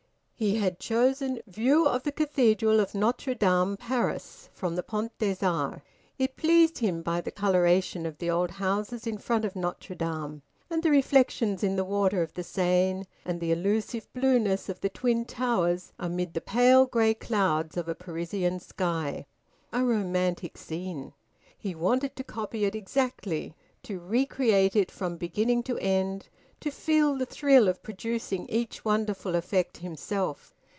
[0.43, 5.37] He had chosen "View of the Cathedral of Notre Dame Paris, from the Pont des
[5.45, 5.83] Arts."
[6.17, 10.41] It pleased him by the coloration of the old houses in front of Notre Dame,
[10.67, 14.89] and the reflections in the water of the Seine, and the elusive blueness of the
[14.89, 19.27] twin towers amid the pale grey clouds of a Parisian sky.
[19.71, 21.13] A romantic scene!
[21.55, 26.29] He wanted to copy it exactly, to recreate it from beginning to end,
[26.59, 30.53] to feel the thrill of producing each wonderful effect himself.